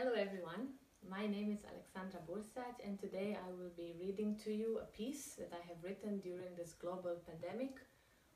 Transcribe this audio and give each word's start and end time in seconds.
Hello 0.00 0.12
everyone, 0.12 0.68
my 1.10 1.26
name 1.26 1.50
is 1.50 1.64
Alexandra 1.64 2.20
Bursac 2.20 2.76
and 2.86 3.00
today 3.00 3.36
I 3.36 3.50
will 3.50 3.72
be 3.76 3.96
reading 3.98 4.36
to 4.44 4.52
you 4.54 4.78
a 4.78 4.96
piece 4.96 5.34
that 5.40 5.50
I 5.52 5.66
have 5.66 5.82
written 5.82 6.20
during 6.20 6.54
this 6.56 6.72
global 6.72 7.16
pandemic 7.26 7.80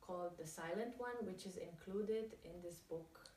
called 0.00 0.38
The 0.38 0.46
Silent 0.46 0.94
One, 0.98 1.18
which 1.22 1.46
is 1.46 1.56
included 1.56 2.34
in 2.44 2.62
this 2.62 2.76
book 2.88 3.28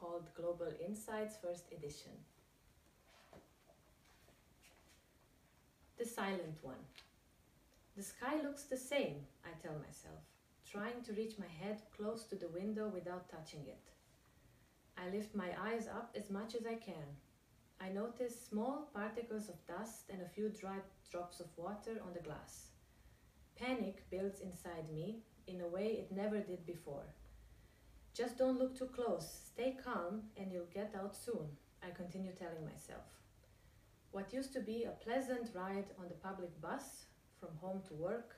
called 0.00 0.30
Global 0.34 0.72
Insights 0.82 1.36
First 1.44 1.64
Edition. 1.76 2.12
The 5.98 6.06
Silent 6.06 6.56
One. 6.62 6.82
The 7.98 8.02
sky 8.02 8.36
looks 8.42 8.62
the 8.62 8.78
same, 8.78 9.16
I 9.44 9.50
tell 9.60 9.76
myself, 9.86 10.24
trying 10.64 11.02
to 11.04 11.12
reach 11.12 11.34
my 11.38 11.52
head 11.62 11.82
close 11.94 12.24
to 12.30 12.34
the 12.34 12.48
window 12.48 12.88
without 12.88 13.28
touching 13.28 13.66
it. 13.66 13.90
I 14.96 15.14
lift 15.14 15.34
my 15.34 15.50
eyes 15.60 15.86
up 15.86 16.16
as 16.16 16.30
much 16.30 16.54
as 16.54 16.64
I 16.64 16.76
can. 16.76 17.12
I 17.82 17.88
notice 17.88 18.46
small 18.48 18.90
particles 18.94 19.48
of 19.48 19.66
dust 19.66 20.04
and 20.08 20.22
a 20.22 20.28
few 20.28 20.50
dry 20.50 20.76
drops 21.10 21.40
of 21.40 21.46
water 21.56 22.00
on 22.06 22.12
the 22.14 22.20
glass. 22.20 22.68
Panic 23.56 24.04
builds 24.08 24.40
inside 24.40 24.92
me 24.92 25.22
in 25.48 25.60
a 25.60 25.66
way 25.66 25.86
it 25.86 26.12
never 26.14 26.38
did 26.38 26.64
before. 26.64 27.06
Just 28.14 28.38
don't 28.38 28.58
look 28.58 28.78
too 28.78 28.86
close, 28.86 29.26
stay 29.52 29.76
calm, 29.82 30.22
and 30.36 30.52
you'll 30.52 30.72
get 30.72 30.94
out 30.96 31.16
soon, 31.16 31.48
I 31.82 31.90
continue 31.90 32.32
telling 32.32 32.64
myself. 32.64 33.04
What 34.12 34.32
used 34.32 34.52
to 34.52 34.60
be 34.60 34.84
a 34.84 35.04
pleasant 35.04 35.50
ride 35.52 35.86
on 35.98 36.06
the 36.08 36.22
public 36.28 36.60
bus 36.60 37.06
from 37.40 37.56
home 37.60 37.82
to 37.88 37.94
work 37.94 38.36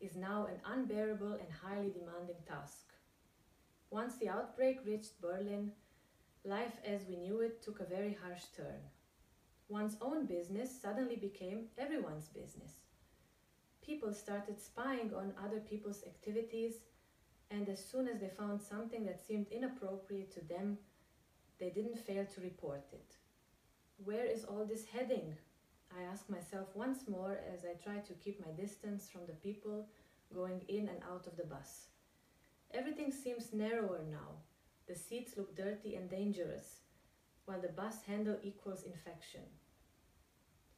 is 0.00 0.14
now 0.14 0.46
an 0.46 0.60
unbearable 0.64 1.32
and 1.32 1.50
highly 1.50 1.90
demanding 1.90 2.36
task. 2.46 2.92
Once 3.90 4.16
the 4.18 4.28
outbreak 4.28 4.78
reached 4.84 5.20
Berlin, 5.20 5.72
life 6.44 6.74
as 6.84 7.06
we 7.08 7.16
knew 7.16 7.40
it 7.40 7.62
took 7.62 7.80
a 7.80 7.84
very 7.84 8.16
harsh 8.22 8.42
turn. 8.56 8.80
One's 9.68 9.96
own 10.02 10.26
business 10.26 10.70
suddenly 10.70 11.16
became 11.16 11.68
everyone's 11.78 12.28
business. 12.28 12.72
People 13.84 14.12
started 14.12 14.60
spying 14.60 15.12
on 15.16 15.32
other 15.42 15.60
people's 15.60 16.04
activities, 16.04 16.74
and 17.50 17.68
as 17.68 17.82
soon 17.82 18.08
as 18.08 18.20
they 18.20 18.28
found 18.28 18.60
something 18.60 19.06
that 19.06 19.26
seemed 19.26 19.46
inappropriate 19.48 20.32
to 20.32 20.44
them, 20.44 20.78
they 21.58 21.70
didn't 21.70 21.98
fail 21.98 22.26
to 22.26 22.40
report 22.42 22.84
it. 22.92 23.16
Where 24.04 24.26
is 24.26 24.44
all 24.44 24.66
this 24.66 24.84
heading? 24.86 25.34
I 25.96 26.02
ask 26.02 26.28
myself 26.28 26.68
once 26.74 27.08
more 27.08 27.38
as 27.54 27.64
I 27.64 27.74
try 27.82 28.00
to 28.00 28.12
keep 28.14 28.44
my 28.44 28.52
distance 28.52 29.08
from 29.08 29.22
the 29.26 29.32
people 29.34 29.86
going 30.34 30.60
in 30.68 30.88
and 30.88 31.02
out 31.10 31.26
of 31.26 31.36
the 31.36 31.44
bus. 31.44 31.86
Everything 32.72 33.12
seems 33.12 33.52
narrower 33.52 34.00
now. 34.10 34.40
The 34.86 34.94
seats 34.94 35.36
look 35.36 35.56
dirty 35.56 35.94
and 35.96 36.10
dangerous, 36.10 36.80
while 37.46 37.60
the 37.60 37.68
bus 37.68 38.02
handle 38.06 38.36
equals 38.42 38.82
infection. 38.82 39.42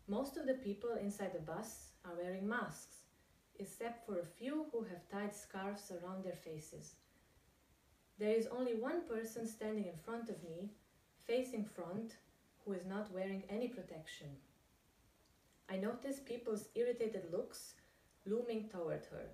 Most 0.06 0.36
of 0.36 0.46
the 0.46 0.54
people 0.54 0.94
inside 0.94 1.32
the 1.32 1.40
bus 1.40 1.88
are 2.04 2.14
wearing 2.16 2.48
masks, 2.48 2.98
except 3.58 4.06
for 4.06 4.20
a 4.20 4.26
few 4.38 4.66
who 4.70 4.84
have 4.84 5.08
tied 5.10 5.34
scarves 5.34 5.90
around 5.90 6.22
their 6.22 6.36
faces. 6.36 6.94
There 8.18 8.34
is 8.34 8.46
only 8.46 8.74
one 8.74 9.02
person 9.08 9.46
standing 9.46 9.86
in 9.86 9.96
front 9.96 10.28
of 10.28 10.42
me, 10.44 10.70
facing 11.24 11.64
front, 11.64 12.16
who 12.64 12.72
is 12.72 12.86
not 12.86 13.12
wearing 13.12 13.42
any 13.50 13.68
protection. 13.68 14.28
I 15.68 15.76
notice 15.76 16.20
people's 16.20 16.68
irritated 16.76 17.24
looks 17.32 17.74
looming 18.24 18.68
toward 18.68 19.06
her. 19.10 19.26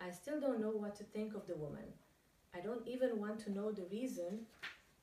I 0.00 0.10
still 0.10 0.40
don't 0.40 0.60
know 0.60 0.70
what 0.70 0.94
to 0.96 1.04
think 1.04 1.34
of 1.34 1.46
the 1.46 1.56
woman. 1.56 1.92
I 2.54 2.60
don't 2.60 2.86
even 2.86 3.18
want 3.18 3.38
to 3.40 3.52
know 3.52 3.70
the 3.70 3.86
reason 3.90 4.46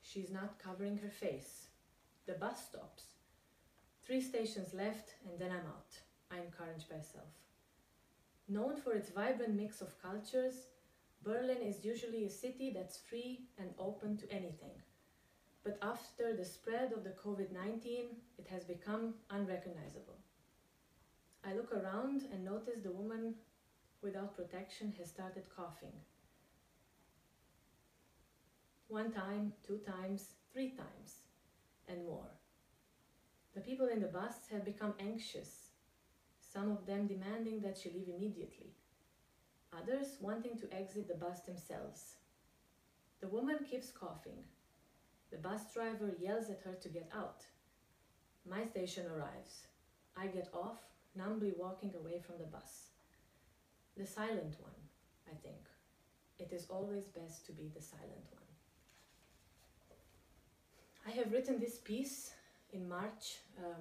she's 0.02 0.30
not 0.30 0.58
covering 0.58 0.98
her 0.98 1.10
face. 1.10 1.68
The 2.26 2.34
bus 2.34 2.66
stops. 2.68 3.04
Three 4.04 4.20
stations 4.20 4.74
left, 4.74 5.14
and 5.26 5.38
then 5.38 5.50
I'm 5.50 5.66
out. 5.66 5.98
I 6.30 6.36
encourage 6.36 6.84
myself. 6.90 7.28
Known 8.48 8.76
for 8.76 8.92
its 8.92 9.10
vibrant 9.10 9.54
mix 9.54 9.80
of 9.80 10.00
cultures, 10.02 10.66
Berlin 11.22 11.62
is 11.62 11.84
usually 11.84 12.24
a 12.24 12.30
city 12.30 12.70
that's 12.74 12.98
free 12.98 13.40
and 13.58 13.70
open 13.78 14.16
to 14.18 14.32
anything. 14.32 14.76
But 15.64 15.78
after 15.82 16.34
the 16.34 16.44
spread 16.44 16.92
of 16.92 17.04
the 17.04 17.10
COVID 17.22 17.52
19, 17.52 18.04
it 18.38 18.46
has 18.48 18.64
become 18.64 19.14
unrecognizable. 19.30 20.16
I 21.44 21.54
look 21.54 21.72
around 21.72 22.24
and 22.32 22.44
notice 22.44 22.80
the 22.82 22.92
woman 22.92 23.34
without 24.02 24.36
protection 24.36 24.94
has 24.98 25.08
started 25.08 25.44
coughing. 25.54 25.92
One 28.88 29.12
time, 29.12 29.52
two 29.66 29.78
times, 29.78 30.30
three 30.50 30.70
times, 30.70 31.16
and 31.88 32.06
more. 32.06 32.30
The 33.54 33.60
people 33.60 33.88
in 33.88 34.00
the 34.00 34.06
bus 34.06 34.36
have 34.50 34.64
become 34.64 34.94
anxious, 34.98 35.72
some 36.40 36.70
of 36.70 36.86
them 36.86 37.06
demanding 37.06 37.60
that 37.60 37.76
she 37.76 37.90
leave 37.90 38.08
immediately, 38.08 38.72
others 39.76 40.16
wanting 40.22 40.56
to 40.58 40.74
exit 40.74 41.06
the 41.06 41.22
bus 41.22 41.40
themselves. 41.40 42.16
The 43.20 43.28
woman 43.28 43.58
keeps 43.70 43.90
coughing. 43.90 44.42
The 45.30 45.36
bus 45.36 45.70
driver 45.74 46.14
yells 46.18 46.48
at 46.48 46.62
her 46.64 46.72
to 46.80 46.88
get 46.88 47.10
out. 47.14 47.44
My 48.48 48.64
station 48.64 49.04
arrives. 49.06 49.66
I 50.16 50.28
get 50.28 50.48
off, 50.54 50.78
numbly 51.14 51.52
walking 51.58 51.92
away 51.94 52.22
from 52.26 52.38
the 52.38 52.46
bus. 52.46 52.92
The 53.98 54.06
silent 54.06 54.56
one, 54.60 54.80
I 55.30 55.34
think. 55.42 55.68
It 56.38 56.54
is 56.54 56.66
always 56.70 57.04
best 57.08 57.44
to 57.46 57.52
be 57.52 57.70
the 57.74 57.82
silent 57.82 58.24
one. 58.30 58.47
I 61.08 61.10
have 61.12 61.32
written 61.32 61.58
this 61.58 61.78
piece 61.78 62.32
in 62.74 62.86
March 62.86 63.38
um, 63.58 63.80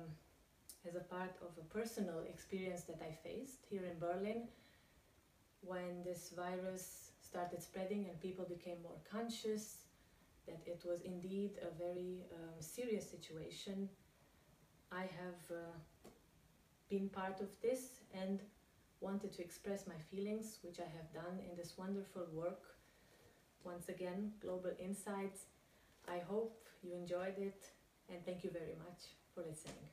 as 0.88 0.96
a 0.96 1.02
part 1.02 1.36
of 1.42 1.52
a 1.60 1.74
personal 1.78 2.20
experience 2.30 2.84
that 2.84 3.02
I 3.02 3.12
faced 3.12 3.66
here 3.70 3.84
in 3.84 4.00
Berlin 4.00 4.48
when 5.60 6.06
this 6.06 6.32
virus 6.34 7.12
started 7.20 7.62
spreading 7.62 8.06
and 8.08 8.18
people 8.22 8.46
became 8.46 8.82
more 8.82 9.02
conscious 9.12 9.80
that 10.48 10.62
it 10.66 10.84
was 10.86 11.02
indeed 11.02 11.52
a 11.62 11.78
very 11.78 12.24
um, 12.34 12.62
serious 12.62 13.10
situation. 13.10 13.90
I 14.94 15.02
have 15.02 15.42
uh, 15.52 16.10
been 16.90 17.10
part 17.10 17.42
of 17.42 17.50
this 17.62 18.04
and 18.14 18.40
wanted 19.02 19.34
to 19.34 19.42
express 19.42 19.86
my 19.86 20.00
feelings, 20.10 20.60
which 20.62 20.80
I 20.80 20.90
have 20.96 21.12
done 21.12 21.40
in 21.40 21.58
this 21.58 21.74
wonderful 21.78 22.26
work. 22.32 22.62
Once 23.66 23.90
again, 23.90 24.32
Global 24.40 24.72
Insights. 24.80 25.48
I 26.08 26.20
hope 26.20 26.66
you 26.82 26.94
enjoyed 26.94 27.38
it 27.38 27.70
and 28.10 28.26
thank 28.26 28.44
you 28.44 28.50
very 28.52 28.76
much 28.86 29.02
for 29.34 29.42
listening. 29.42 29.84